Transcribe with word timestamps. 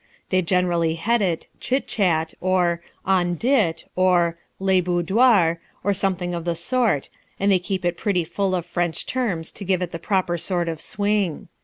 They 0.29 0.41
generally 0.41 0.95
head 0.95 1.21
it 1.21 1.45
"Chit 1.59 1.85
Chat," 1.87 2.33
or 2.41 2.81
"On 3.05 3.35
Dit," 3.35 3.85
or 3.95 4.35
"Le 4.59 4.81
Boudoir," 4.81 5.59
or 5.83 5.93
something 5.93 6.33
of 6.33 6.43
the 6.43 6.55
sort, 6.55 7.09
and 7.39 7.51
they 7.51 7.59
keep 7.59 7.85
it 7.85 7.97
pretty 7.97 8.23
full 8.23 8.55
of 8.55 8.65
French 8.65 9.05
terms 9.05 9.51
to 9.51 9.63
give 9.63 9.83
it 9.83 9.91
the 9.91 9.99
proper 9.99 10.39
sort 10.39 10.67
of 10.67 10.81
swing. 10.81 11.49